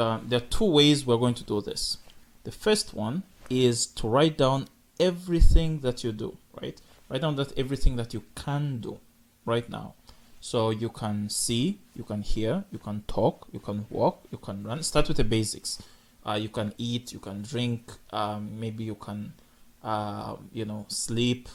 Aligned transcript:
uh, 0.00 0.20
there 0.26 0.38
are 0.38 0.46
two 0.58 0.64
ways 0.64 1.06
we're 1.06 1.18
going 1.18 1.34
to 1.34 1.44
do 1.44 1.60
this. 1.60 1.98
The 2.44 2.52
first 2.52 2.94
one 2.94 3.22
is 3.48 3.86
to 3.86 4.08
write 4.08 4.38
down 4.38 4.68
everything 4.98 5.80
that 5.80 6.02
you 6.02 6.12
do, 6.12 6.36
right? 6.60 6.80
Write 7.08 7.20
down 7.20 7.36
that 7.36 7.56
everything 7.58 7.96
that 7.96 8.14
you 8.14 8.22
can 8.34 8.80
do 8.80 8.98
right 9.44 9.68
now. 9.68 9.94
So 10.40 10.70
you 10.70 10.88
can 10.88 11.28
see, 11.28 11.78
you 11.94 12.04
can 12.04 12.22
hear, 12.22 12.64
you 12.72 12.78
can 12.78 13.02
talk, 13.06 13.46
you 13.52 13.60
can 13.60 13.86
walk, 13.90 14.24
you 14.30 14.38
can 14.38 14.64
run. 14.64 14.82
Start 14.82 15.08
with 15.08 15.18
the 15.18 15.24
basics. 15.24 15.82
Uh, 16.26 16.38
you 16.40 16.48
can 16.48 16.72
eat, 16.78 17.12
you 17.12 17.18
can 17.18 17.42
drink, 17.42 17.92
um, 18.10 18.58
maybe 18.58 18.84
you 18.84 18.94
can, 18.94 19.34
uh, 19.82 20.36
you 20.52 20.64
know, 20.64 20.86
sleep, 20.88 21.48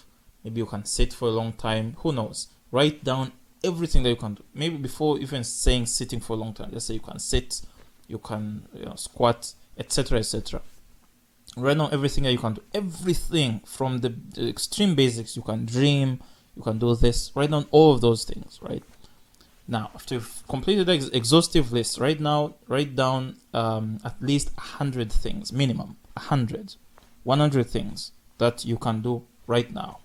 maybe 0.43 0.59
you 0.59 0.65
can 0.65 0.85
sit 0.85 1.13
for 1.13 1.27
a 1.27 1.31
long 1.31 1.53
time. 1.53 1.95
Who 1.99 2.11
knows? 2.11 2.47
Write 2.71 3.03
down 3.03 3.31
everything 3.63 4.03
that 4.03 4.09
you 4.09 4.15
can 4.15 4.35
do. 4.35 4.43
Maybe 4.53 4.77
before 4.77 5.19
even 5.19 5.43
saying 5.43 5.87
sitting 5.87 6.19
for 6.19 6.33
a 6.33 6.35
long 6.35 6.53
time, 6.53 6.69
let's 6.71 6.85
say 6.85 6.95
you 6.95 6.99
can 6.99 7.19
sit, 7.19 7.61
you 8.07 8.19
can 8.19 8.67
you 8.73 8.85
know, 8.85 8.95
squat, 8.95 9.53
etc., 9.77 10.19
etc. 10.19 10.61
Write 11.57 11.77
down 11.77 11.93
everything 11.93 12.23
that 12.25 12.31
you 12.31 12.37
can 12.37 12.53
do. 12.53 12.61
Everything 12.73 13.61
from 13.65 13.99
the, 13.99 14.09
the 14.09 14.49
extreme 14.49 14.95
basics. 14.95 15.35
You 15.35 15.41
can 15.41 15.65
dream, 15.65 16.19
you 16.55 16.61
can 16.61 16.79
do 16.79 16.95
this. 16.95 17.31
Write 17.35 17.51
down 17.51 17.65
all 17.71 17.93
of 17.93 18.01
those 18.01 18.25
things, 18.25 18.59
right? 18.61 18.83
Now, 19.67 19.89
after 19.95 20.15
you've 20.15 20.43
completed 20.47 20.85
the 20.85 20.93
ex- 20.93 21.07
exhaustive 21.07 21.71
list, 21.71 21.97
right 21.99 22.19
now, 22.19 22.55
write 22.67 22.95
down 22.95 23.37
um, 23.53 23.99
at 24.03 24.21
least 24.21 24.55
100 24.55 25.11
things, 25.11 25.51
minimum 25.51 25.97
100, 26.13 26.75
100 27.23 27.67
things 27.67 28.11
that 28.37 28.63
you 28.63 28.77
can 28.77 29.01
do 29.01 29.23
right 29.47 29.73
now 29.73 29.99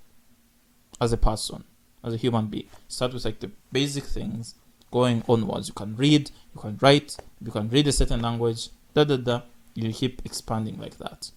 as 1.01 1.13
a 1.13 1.17
person, 1.17 1.65
as 2.03 2.15
a 2.15 2.17
human 2.17 2.47
being. 2.47 2.69
Start 2.89 3.13
with 3.13 3.25
like 3.25 3.41
the 3.41 3.51
basic 3.71 4.05
things 4.05 4.55
going 4.91 5.23
onwards. 5.29 5.69
You 5.69 5.75
can 5.75 5.97
read, 5.97 6.31
you 6.55 6.61
can 6.61 6.79
write, 6.81 7.17
you 7.45 7.51
can 7.51 7.69
read 7.69 7.87
a 7.87 7.93
certain 7.93 8.21
language, 8.21 8.71
da 8.95 9.05
da 9.05 9.17
da. 9.17 9.43
You 9.75 9.93
keep 9.93 10.23
expanding 10.25 10.79
like 10.79 10.99
that. 10.99 11.31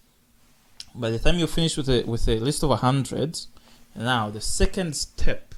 By 0.94 1.10
the 1.10 1.18
time 1.18 1.38
you 1.38 1.46
finish 1.46 1.76
with 1.76 1.88
a 1.88 2.04
with 2.04 2.28
a 2.28 2.38
list 2.38 2.62
of 2.62 2.70
100, 2.70 3.40
now 3.96 4.30
the 4.30 4.40
second 4.40 4.96
step 4.96 5.54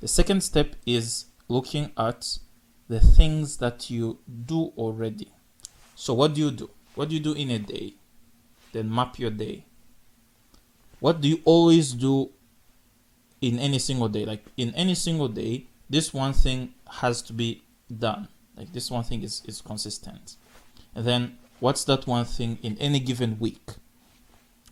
the 0.00 0.08
second 0.08 0.42
step 0.42 0.76
is 0.86 1.26
looking 1.48 1.90
at 1.96 2.38
the 2.88 3.00
things 3.00 3.56
that 3.56 3.90
you 3.90 4.18
do 4.46 4.72
already. 4.76 5.32
So, 5.96 6.14
what 6.14 6.34
do 6.34 6.40
you 6.40 6.50
do? 6.52 6.70
What 6.94 7.08
do 7.08 7.16
you 7.16 7.20
do 7.20 7.32
in 7.32 7.50
a 7.50 7.58
day? 7.58 7.94
Then 8.72 8.94
map 8.94 9.18
your 9.18 9.30
day. 9.30 9.64
What 11.00 11.20
do 11.20 11.28
you 11.28 11.40
always 11.44 11.92
do 11.92 12.30
in 13.40 13.58
any 13.58 13.78
single 13.78 14.08
day? 14.08 14.24
Like 14.24 14.44
in 14.56 14.72
any 14.74 14.94
single 14.94 15.28
day, 15.28 15.66
this 15.90 16.12
one 16.12 16.32
thing 16.32 16.74
has 17.00 17.22
to 17.22 17.32
be 17.32 17.62
done. 17.96 18.28
Like 18.56 18.72
this 18.72 18.90
one 18.90 19.04
thing 19.04 19.22
is, 19.22 19.42
is 19.46 19.60
consistent. 19.60 20.36
And 20.94 21.04
then 21.04 21.38
what's 21.60 21.84
that 21.84 22.06
one 22.06 22.24
thing 22.24 22.58
in 22.62 22.76
any 22.78 23.00
given 23.00 23.38
week? 23.38 23.70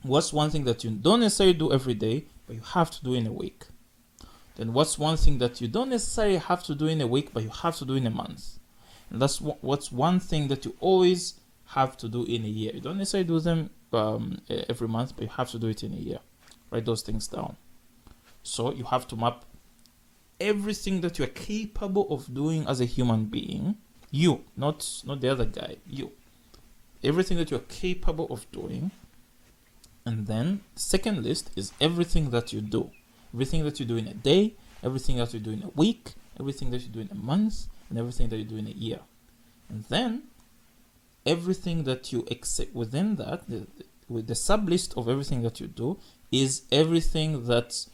What's 0.03 0.33
one 0.33 0.51
thing 0.51 0.65
that 0.65 0.85
you 0.85 0.91
don't 0.91 1.21
necessarily 1.21 1.55
do 1.55 1.73
every 1.73 1.95
day, 1.95 2.25
but 2.47 2.57
you 2.57 2.63
have 2.63 2.91
to 2.93 3.05
do 3.05 3.15
in 3.15 3.27
a 3.27 3.33
week? 3.33 3.65
then 4.57 4.73
what's 4.73 4.99
one 4.99 5.17
thing 5.17 5.39
that 5.39 5.61
you 5.61 5.69
don't 5.69 5.91
necessarily 5.91 6.39
have 6.39 6.63
to 6.65 6.75
do 6.75 6.87
in 6.87 7.01
a 7.01 7.07
week, 7.07 7.33
but 7.33 7.43
you 7.43 7.51
have 7.51 7.77
to 7.77 7.85
do 7.85 7.95
in 7.95 8.07
a 8.07 8.11
month? 8.11 8.59
And 9.11 9.21
that's 9.21 9.41
what's 9.41 9.93
one 9.93 10.19
thing 10.19 10.49
that 10.49 10.65
you 10.65 10.75
always 10.81 11.35
have 11.67 11.97
to 11.99 12.09
do 12.09 12.25
in 12.25 12.45
a 12.45 12.49
year. 12.49 12.73
You 12.75 12.81
don't 12.81 12.99
necessarily 12.99 13.29
do 13.29 13.39
them 13.39 13.71
um, 13.93 14.41
every 14.49 14.89
month, 14.89 15.15
but 15.15 15.23
you 15.25 15.31
have 15.37 15.51
to 15.51 15.59
do 15.59 15.69
it 15.69 15.85
in 15.85 15.93
a 15.93 15.97
year. 15.97 16.19
Write 16.71 16.87
those 16.87 17.03
things 17.03 17.29
down. 17.29 17.57
So 18.43 18.73
you 18.73 18.85
have 18.85 19.07
to 19.09 19.17
map 19.17 19.45
everything 20.41 21.01
that 21.01 21.19
you 21.19 21.25
are 21.25 21.29
capable 21.29 22.07
of 22.11 22.33
doing 22.33 22.67
as 22.67 22.81
a 22.81 22.85
human 22.85 23.27
being. 23.27 23.77
You, 24.11 24.45
not 24.57 25.03
not 25.05 25.21
the 25.21 25.29
other 25.29 25.45
guy. 25.45 25.77
You. 25.87 26.13
Everything 27.03 27.37
that 27.39 27.51
you 27.51 27.57
are 27.57 27.69
capable 27.69 28.27
of 28.31 28.51
doing. 28.53 28.91
And 30.05 30.27
then 30.27 30.61
second 30.77 31.25
list 31.25 31.51
is 31.57 31.73
everything 31.81 32.31
that 32.31 32.53
you 32.53 32.61
do 32.61 32.91
everything 33.37 33.65
that 33.65 33.79
you 33.79 33.85
do 33.85 33.97
in 33.99 34.09
a 34.09 34.15
day, 34.15 34.55
everything 34.83 35.17
that 35.19 35.35
you 35.35 35.41
do 35.41 35.51
in 35.51 35.63
a 35.63 35.69
week, 35.69 36.15
everything 36.41 36.71
that 36.71 36.81
you 36.81 36.89
do 36.89 37.01
in 37.01 37.09
a 37.11 37.15
month, 37.15 37.67
and 37.91 37.99
everything 37.99 38.31
that 38.31 38.39
you 38.39 38.45
do 38.45 38.57
in 38.57 38.67
a 38.67 38.71
year. 38.71 39.01
And 39.69 39.85
then 39.85 40.23
everything 41.27 41.85
that 41.85 42.13
you 42.13 42.27
accept 42.31 42.75
within 42.75 43.17
that, 43.17 43.47
the, 43.47 43.67
with 44.09 44.27
the 44.27 44.35
sub 44.35 44.71
list 44.71 44.95
of 44.97 45.07
everything 45.07 45.43
that 45.43 45.61
you 45.61 45.67
do, 45.67 45.99
is 46.33 46.63
everything 46.73 47.47
that 47.47 47.87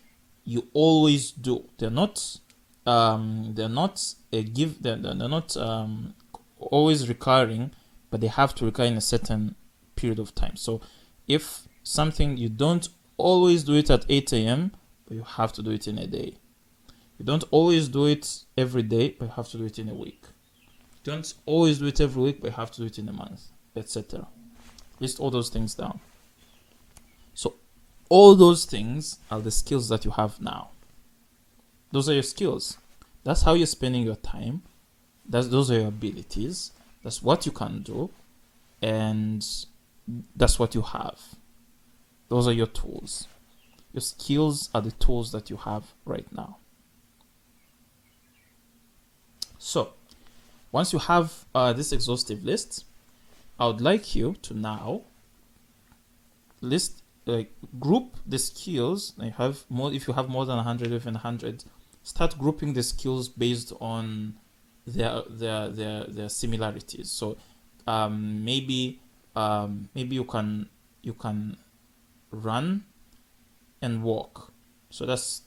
you 0.45 0.69
always 0.73 1.31
do. 1.31 1.65
They're 1.79 1.91
not 1.91 2.39
um, 2.87 3.53
they're 3.55 3.69
not 3.69 4.15
a 4.33 4.43
give 4.43 4.83
they're, 4.83 4.97
they're 4.97 5.15
not 5.15 5.57
um, 5.57 6.15
always 6.59 7.09
recurring, 7.09 7.73
but 8.11 8.21
they 8.21 8.27
have 8.27 8.55
to 8.57 8.65
recur 8.65 8.85
in 8.85 8.97
a 8.97 9.01
certain 9.01 9.55
period 9.97 10.19
of 10.19 10.35
time. 10.35 10.57
So 10.57 10.81
if 11.29 11.69
something 11.83 12.37
you 12.37 12.49
don't 12.49 12.89
always 13.17 13.65
do 13.65 13.75
it 13.75 13.91
at 13.91 14.05
8 14.09 14.33
a.m 14.33 14.73
but 15.13 15.17
you 15.17 15.25
have 15.25 15.53
to 15.53 15.63
do 15.63 15.71
it 15.71 15.87
in 15.87 15.99
a 15.99 16.07
day. 16.07 16.39
You 17.19 17.25
don't 17.27 17.45
always 17.51 17.89
do 17.89 18.07
it 18.07 18.45
every 18.57 18.83
day, 18.83 19.15
but 19.19 19.27
you 19.27 19.31
have 19.33 19.49
to 19.51 19.59
do 19.59 19.65
it 19.65 19.79
in 19.79 19.91
a 19.91 19.95
week. 19.95 20.25
You 20.25 21.13
don't 21.13 21.35
always 21.45 21.79
do 21.81 21.87
it 21.87 22.01
every 22.01 22.23
week, 22.23 22.41
but 22.41 22.53
you 22.53 22.57
have 22.57 22.71
to 22.71 22.81
do 22.81 22.87
it 22.87 22.99
in 22.99 23.11
a 23.11 23.13
month, 23.13 23.43
etc. 23.77 24.27
List 25.01 25.21
all 25.21 25.31
those 25.31 25.51
things 25.51 25.75
down. 25.75 26.01
All 28.13 28.35
those 28.35 28.67
things 28.67 29.21
are 29.31 29.41
the 29.41 29.51
skills 29.51 29.89
that 29.89 30.05
you 30.05 30.11
have 30.11 30.39
now. 30.39 30.73
Those 31.93 32.11
are 32.11 32.13
your 32.13 32.23
skills. 32.23 32.77
That's 33.25 33.41
how 33.41 33.55
you're 33.55 33.67
spending 33.67 34.03
your 34.03 34.17
time. 34.17 34.65
That's 35.27 35.49
those 35.49 35.71
are 35.71 35.79
your 35.79 35.89
abilities. 35.89 36.73
That's 37.03 37.23
what 37.23 37.47
you 37.47 37.53
can 37.53 37.81
do, 37.83 38.11
and 38.83 39.43
that's 40.37 40.59
what 40.59 40.75
you 40.75 40.83
have. 40.83 41.21
Those 42.29 42.47
are 42.47 42.53
your 42.53 42.67
tools. 42.67 43.29
Your 43.95 44.03
skills 44.03 44.69
are 44.75 44.83
the 44.83 44.93
tools 44.93 45.33
that 45.33 45.49
you 45.49 45.57
have 45.57 45.95
right 46.05 46.31
now. 46.31 46.59
So, 49.57 49.95
once 50.71 50.93
you 50.93 50.99
have 50.99 51.47
uh, 51.55 51.73
this 51.73 51.93
exhaustive 51.93 52.45
list, 52.45 52.85
I 53.59 53.69
would 53.69 53.81
like 53.81 54.15
you 54.15 54.37
to 54.43 54.53
now 54.53 55.05
list 56.61 57.02
like 57.27 57.53
group 57.79 58.17
the 58.27 58.39
skills. 58.39 59.15
I 59.21 59.29
have 59.29 59.65
more 59.69 59.93
if 59.93 60.09
you 60.09 60.15
have 60.15 60.29
more 60.29 60.45
than 60.47 60.57
100 60.57 60.93
even 60.93 61.15
100 61.15 61.65
start 62.03 62.37
grouping 62.37 62.73
the 62.73 62.83
skills 62.83 63.29
based 63.29 63.73
on 63.81 64.35
their 64.87 65.23
their 65.29 65.69
their 65.69 66.05
their 66.05 66.29
similarities. 66.29 67.11
So 67.11 67.37
um, 67.87 68.45
maybe 68.45 69.01
um, 69.37 69.89
maybe 69.95 70.17
you 70.17 70.25
can 70.25 70.69
you 71.03 71.15
can 71.15 71.57
run 72.31 72.85
and 73.81 74.03
walk. 74.03 74.53
So 74.91 75.07
that's 75.07 75.43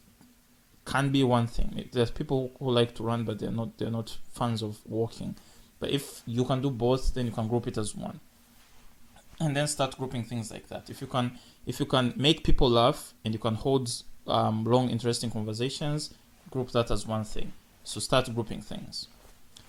can 0.86 1.12
be 1.12 1.24
one 1.24 1.48
thing. 1.48 1.90
There's 1.92 2.12
people 2.12 2.52
who 2.60 2.72
like 2.72 2.96
to 2.96 3.04
run, 3.04 3.24
but 3.24 3.40
they're 3.40 3.52
not 3.52 3.78
they're 3.78 3.92
not 3.92 4.18
fans 4.32 4.62
of 4.62 4.80
walking. 4.86 5.36
But 5.80 5.90
if 5.92 6.22
you 6.26 6.46
can 6.46 6.62
do 6.62 6.70
both, 6.70 7.14
then 7.14 7.26
you 7.26 7.32
can 7.32 7.48
group 7.48 7.68
it 7.68 7.78
as 7.78 7.94
one, 7.96 8.22
and 9.40 9.56
then 9.56 9.68
start 9.68 9.98
grouping 9.98 10.24
things 10.24 10.52
like 10.52 10.68
that. 10.68 10.90
If 10.90 11.02
you 11.02 11.08
can 11.08 11.38
if 11.66 11.80
you 11.80 11.86
can 11.86 12.14
make 12.16 12.44
people 12.44 12.70
laugh 12.70 13.14
and 13.24 13.34
you 13.34 13.40
can 13.40 13.56
hold 13.56 13.92
um, 14.28 14.64
long, 14.64 14.90
interesting 14.90 15.32
conversations, 15.32 16.14
group 16.52 16.72
that 16.72 16.92
as 16.92 17.06
one 17.06 17.24
thing. 17.24 17.54
So 17.84 18.00
start 18.00 18.34
grouping 18.34 18.62
things. 18.62 19.08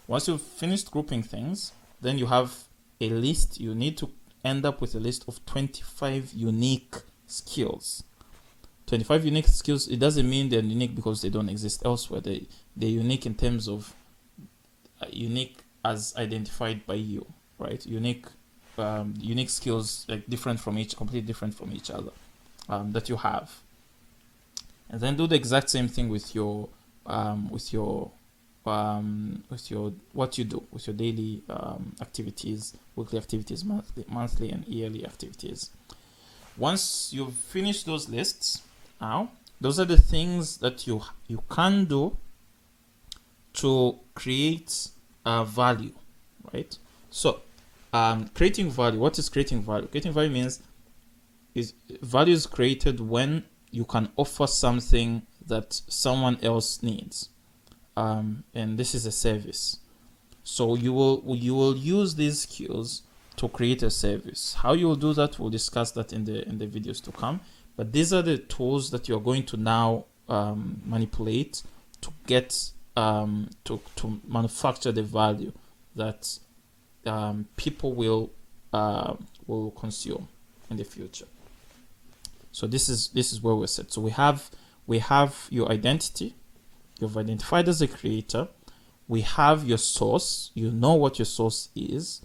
Once 0.06 0.28
you've 0.28 0.42
finished 0.42 0.90
grouping 0.90 1.22
things, 1.22 1.72
then 2.00 2.18
you 2.18 2.26
have 2.26 2.64
a 3.00 3.08
list. 3.10 3.60
You 3.60 3.74
need 3.74 3.98
to 3.98 4.10
end 4.44 4.64
up 4.64 4.80
with 4.80 4.94
a 4.94 5.00
list 5.00 5.24
of 5.26 5.44
25 5.46 6.32
unique 6.32 6.94
skills 7.26 8.04
25 8.86 9.24
unique 9.24 9.48
skills 9.48 9.88
it 9.88 9.98
doesn't 9.98 10.28
mean 10.28 10.48
they're 10.48 10.60
unique 10.60 10.94
because 10.94 11.22
they 11.22 11.28
don't 11.28 11.48
exist 11.48 11.82
elsewhere 11.84 12.20
they 12.20 12.46
they're 12.76 12.88
unique 12.88 13.26
in 13.26 13.34
terms 13.34 13.68
of 13.68 13.94
uh, 15.02 15.06
unique 15.10 15.58
as 15.84 16.14
identified 16.16 16.86
by 16.86 16.94
you 16.94 17.26
right 17.58 17.84
unique 17.86 18.26
um, 18.78 19.14
unique 19.18 19.50
skills 19.50 20.06
like 20.08 20.28
different 20.28 20.60
from 20.60 20.78
each 20.78 20.96
completely 20.96 21.26
different 21.26 21.54
from 21.54 21.72
each 21.72 21.90
other 21.90 22.10
um, 22.68 22.92
that 22.92 23.08
you 23.08 23.16
have 23.16 23.60
and 24.90 25.00
then 25.00 25.16
do 25.16 25.26
the 25.26 25.34
exact 25.34 25.70
same 25.70 25.88
thing 25.88 26.08
with 26.08 26.34
your 26.34 26.68
um, 27.06 27.50
with 27.50 27.72
your 27.72 28.10
um, 28.64 29.42
with 29.50 29.70
your 29.70 29.92
what 30.12 30.38
you 30.38 30.44
do 30.44 30.62
with 30.72 30.86
your 30.86 30.96
daily 30.96 31.42
um, 31.48 31.94
activities 32.00 32.76
weekly 32.96 33.18
activities 33.18 33.64
monthly 33.64 34.04
monthly 34.08 34.50
and 34.50 34.66
yearly 34.66 35.04
activities 35.04 35.70
once 36.56 37.12
you've 37.12 37.34
finished 37.34 37.86
those 37.86 38.08
lists 38.08 38.62
now, 39.00 39.30
those 39.60 39.78
are 39.78 39.84
the 39.84 39.96
things 39.96 40.58
that 40.58 40.86
you 40.86 41.02
you 41.26 41.42
can 41.50 41.84
do 41.84 42.16
to 43.54 43.98
create 44.14 44.88
uh, 45.24 45.44
value, 45.44 45.92
right? 46.52 46.76
So, 47.10 47.40
um, 47.96 48.28
creating 48.34 48.70
value. 48.70 49.00
What 49.00 49.18
is 49.18 49.28
creating 49.28 49.62
value? 49.62 49.88
Creating 49.88 50.12
value 50.12 50.30
means 50.30 50.62
is 51.54 51.72
value 52.02 52.34
is 52.34 52.46
created 52.46 53.00
when 53.00 53.44
you 53.70 53.84
can 53.84 54.10
offer 54.16 54.46
something 54.46 55.22
that 55.46 55.80
someone 55.88 56.38
else 56.42 56.82
needs, 56.82 57.30
um, 57.96 58.44
and 58.54 58.78
this 58.78 58.94
is 58.94 59.06
a 59.06 59.12
service. 59.12 59.78
So 60.44 60.74
you 60.74 60.92
will 60.92 61.22
you 61.36 61.54
will 61.54 61.76
use 61.76 62.14
these 62.14 62.40
skills 62.40 63.02
to 63.36 63.48
create 63.48 63.82
a 63.82 63.90
service. 63.90 64.54
How 64.62 64.72
you 64.74 64.86
will 64.88 64.96
do 64.96 65.12
that, 65.14 65.38
we'll 65.38 65.50
discuss 65.50 65.92
that 65.92 66.12
in 66.12 66.24
the 66.24 66.46
in 66.46 66.58
the 66.58 66.66
videos 66.66 67.02
to 67.04 67.12
come. 67.12 67.40
But 67.76 67.92
these 67.92 68.12
are 68.12 68.22
the 68.22 68.38
tools 68.38 68.90
that 68.90 69.08
you're 69.08 69.20
going 69.20 69.44
to 69.46 69.56
now 69.56 70.06
um, 70.28 70.80
manipulate 70.84 71.62
to 72.02 72.10
get 72.26 72.72
um, 72.96 73.48
to 73.64 73.80
to 73.96 74.20
manufacture 74.26 74.92
the 74.92 75.02
value 75.02 75.52
that 75.94 76.38
um, 77.06 77.48
people 77.56 77.92
will 77.92 78.30
uh, 78.72 79.14
will 79.46 79.70
consume 79.72 80.28
in 80.70 80.76
the 80.76 80.84
future. 80.84 81.26
So 82.52 82.66
this 82.66 82.88
is 82.88 83.08
this 83.08 83.32
is 83.32 83.42
where 83.42 83.54
we're 83.54 83.66
set. 83.66 83.92
So 83.92 84.00
we 84.00 84.10
have 84.10 84.50
we 84.86 84.98
have 84.98 85.46
your 85.50 85.70
identity. 85.70 86.34
You've 87.00 87.16
identified 87.16 87.68
as 87.68 87.82
a 87.82 87.88
creator. 87.88 88.48
We 89.08 89.20
have 89.20 89.64
your 89.64 89.78
source. 89.78 90.50
You 90.54 90.70
know 90.70 90.94
what 90.94 91.18
your 91.18 91.26
source 91.26 91.68
is. 91.76 92.22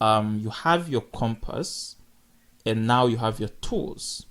Um, 0.00 0.40
you 0.42 0.50
have 0.50 0.88
your 0.88 1.00
compass, 1.00 1.96
and 2.66 2.86
now 2.86 3.06
you 3.06 3.16
have 3.16 3.40
your 3.40 3.48
tools. 3.48 4.26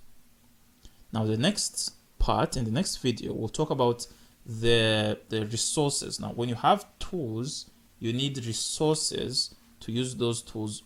Now 1.11 1.25
the 1.25 1.37
next 1.37 1.93
part 2.19 2.55
in 2.55 2.65
the 2.65 2.71
next 2.71 2.97
video, 2.97 3.33
we'll 3.33 3.49
talk 3.49 3.71
about 3.71 4.07
the 4.45 5.19
the 5.29 5.45
resources. 5.45 6.19
Now, 6.19 6.29
when 6.29 6.49
you 6.49 6.55
have 6.55 6.85
tools, 6.99 7.69
you 7.99 8.13
need 8.13 8.45
resources 8.45 9.55
to 9.81 9.91
use 9.91 10.15
those 10.15 10.41
tools 10.41 10.83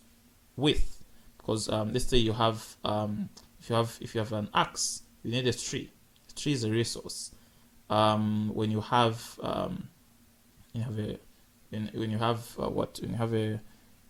with. 0.56 1.04
Because 1.38 1.68
um, 1.68 1.92
let's 1.92 2.06
say 2.06 2.16
you 2.18 2.32
have 2.32 2.76
um, 2.84 3.28
if 3.60 3.70
you 3.70 3.76
have 3.76 3.96
if 4.00 4.14
you 4.14 4.18
have 4.20 4.32
an 4.32 4.48
axe, 4.54 5.02
you 5.22 5.30
need 5.30 5.46
a 5.46 5.52
tree. 5.52 5.90
A 6.30 6.34
tree 6.34 6.52
is 6.52 6.64
a 6.64 6.70
resource. 6.70 7.30
Um, 7.88 8.50
when 8.52 8.70
you 8.70 8.80
have 8.80 9.38
um, 9.42 9.88
you 10.72 10.82
have 10.82 10.98
a 10.98 11.18
when, 11.70 12.10
you 12.10 12.18
have 12.18 12.56
uh, 12.58 12.68
what 12.68 12.98
when 13.00 13.10
you 13.10 13.16
have 13.16 13.34
a 13.34 13.60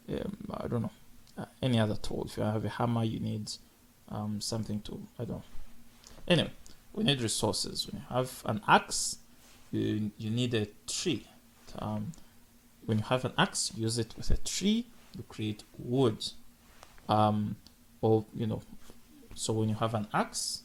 um, 0.09 0.37
I 0.55 0.69
don't 0.69 0.83
know 0.83 0.93
uh, 1.37 1.45
any 1.63 1.79
other 1.79 1.97
tool. 1.97 2.25
If 2.27 2.37
you 2.37 2.43
have 2.43 2.65
a 2.65 2.69
hammer, 2.69 3.05
you 3.05 3.21
need 3.21 3.51
um, 4.09 4.41
something 4.41 4.81
to 4.83 5.01
I 5.19 5.25
don't 5.25 5.39
know. 5.39 5.43
Anyway, 6.29 6.51
we 6.93 7.05
need 7.05 7.21
resources. 7.21 7.87
When 7.87 8.01
you 8.01 8.07
have 8.15 8.43
an 8.47 8.63
axe, 8.67 9.19
you 9.73 10.11
you 10.17 10.31
need 10.31 10.55
a 10.55 10.67
tree. 10.87 11.27
When 12.87 12.99
you 12.99 13.05
have 13.05 13.25
an 13.25 13.33
axe, 13.37 13.73
use 13.77 13.99
it 13.99 14.15
with 14.17 14.31
a 14.31 14.37
tree. 14.39 14.87
You 15.17 15.25
create 15.29 15.65
wood. 15.79 16.25
Um, 17.09 17.57
or 18.01 18.25
you 18.35 18.47
know, 18.47 18.63
so 19.35 19.53
when 19.53 19.69
you 19.69 19.75
have 19.77 19.95
an 19.95 20.07
axe, 20.15 20.63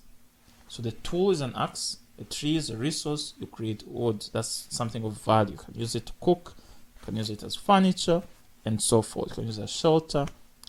so 0.67 0.81
the 0.81 0.91
tool 0.91 1.31
is 1.31 1.41
an 1.41 1.53
axe. 1.55 1.97
A 2.19 2.23
tree 2.23 2.55
is 2.55 2.69
a 2.69 2.77
resource. 2.77 3.33
You 3.39 3.47
create 3.47 3.83
wood. 3.87 4.25
That's 4.31 4.67
something 4.69 5.03
of 5.03 5.13
value. 5.21 5.53
You 5.53 5.57
can 5.57 5.75
use 5.75 5.95
it 5.95 6.05
to 6.05 6.13
cook. 6.21 6.55
You 6.99 7.05
can 7.05 7.15
use 7.15 7.29
it 7.29 7.43
as 7.43 7.55
furniture, 7.55 8.21
and 8.63 8.81
so 8.81 9.01
forth. 9.01 9.29
You 9.31 9.35
can 9.35 9.45
use 9.47 9.57
it 9.57 9.63
as 9.63 9.71
shelter, 9.71 10.27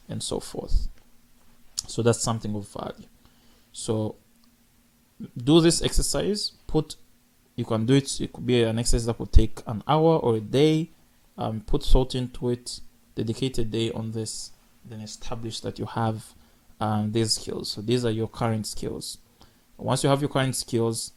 and 0.08 0.22
so 0.22 0.40
forth. 0.40 0.88
So 1.86 2.02
that's 2.02 2.22
something 2.22 2.54
of 2.54 2.68
value. 2.68 3.06
So 3.72 4.16
do 5.36 5.60
this 5.60 5.82
exercise. 5.82 6.52
Put 6.66 6.96
you 7.56 7.64
can 7.64 7.84
do 7.86 7.94
it. 7.94 8.20
It 8.20 8.32
could 8.32 8.46
be 8.46 8.62
an 8.62 8.78
exercise 8.78 9.06
that 9.06 9.18
could 9.18 9.32
take 9.32 9.60
an 9.66 9.82
hour 9.86 10.16
or 10.18 10.36
a 10.36 10.40
day. 10.40 10.90
Um, 11.38 11.60
put 11.60 11.84
thought 11.84 12.14
into 12.14 12.50
it. 12.50 12.80
Dedicate 13.14 13.58
a 13.58 13.64
day 13.64 13.90
on 13.92 14.12
this. 14.12 14.52
Then 14.84 15.00
establish 15.00 15.60
that 15.60 15.78
you 15.78 15.86
have 15.86 16.34
um, 16.80 17.12
these 17.12 17.34
skills. 17.34 17.70
So 17.70 17.80
these 17.80 18.04
are 18.04 18.10
your 18.10 18.28
current 18.28 18.66
skills. 18.66 19.18
Once 19.78 20.02
you 20.04 20.10
have 20.10 20.20
your 20.20 20.28
current 20.28 20.56
skills, 20.56 21.12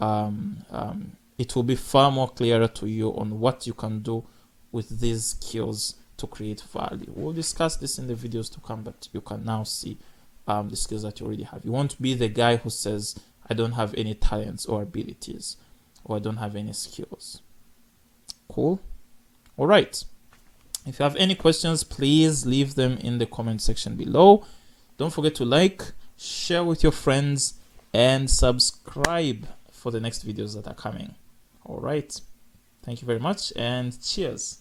um, 0.00 0.58
um, 0.70 1.16
it 1.38 1.54
will 1.54 1.62
be 1.62 1.74
far 1.76 2.10
more 2.10 2.28
clearer 2.28 2.68
to 2.68 2.86
you 2.86 3.08
on 3.16 3.40
what 3.40 3.66
you 3.66 3.74
can 3.74 4.00
do 4.00 4.24
with 4.72 5.00
these 5.00 5.24
skills 5.24 5.96
to 6.16 6.26
create 6.26 6.60
value. 6.60 7.12
We'll 7.14 7.32
discuss 7.32 7.76
this 7.76 7.98
in 7.98 8.06
the 8.06 8.14
videos 8.14 8.52
to 8.54 8.60
come, 8.60 8.82
but 8.82 9.08
you 9.12 9.20
can 9.20 9.44
now 9.44 9.64
see 9.64 9.98
um, 10.46 10.68
the 10.68 10.76
skills 10.76 11.02
that 11.02 11.20
you 11.20 11.26
already 11.26 11.42
have. 11.44 11.64
You 11.64 11.72
won't 11.72 12.00
be 12.00 12.14
the 12.14 12.28
guy 12.28 12.56
who 12.56 12.70
says, 12.70 13.18
I 13.48 13.54
don't 13.54 13.72
have 13.72 13.94
any 13.94 14.14
talents 14.14 14.66
or 14.66 14.82
abilities 14.82 15.56
or 16.04 16.16
I 16.16 16.18
don't 16.20 16.36
have 16.38 16.56
any 16.56 16.72
skills. 16.72 17.42
Cool. 18.48 18.80
All 19.56 19.66
right. 19.66 20.04
If 20.86 20.98
you 20.98 21.02
have 21.02 21.16
any 21.16 21.34
questions, 21.34 21.82
please 21.82 22.46
leave 22.46 22.74
them 22.74 22.98
in 22.98 23.18
the 23.18 23.26
comment 23.26 23.60
section 23.62 23.96
below. 23.96 24.44
Don't 24.98 25.12
forget 25.12 25.34
to 25.36 25.44
like, 25.44 25.92
share 26.16 26.64
with 26.64 26.82
your 26.82 26.92
friends, 26.92 27.54
and 27.92 28.30
subscribe 28.30 29.46
for 29.70 29.90
the 29.90 30.00
next 30.00 30.26
videos 30.26 30.54
that 30.54 30.66
are 30.66 30.74
coming. 30.74 31.14
All 31.64 31.80
right. 31.80 32.18
Thank 32.82 33.02
you 33.02 33.06
very 33.06 33.18
much 33.18 33.52
and 33.56 34.00
cheers. 34.00 34.58